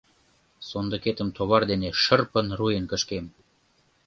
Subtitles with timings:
[0.69, 3.25] —Сондыкетым товар дене шырпын руэн кышкем!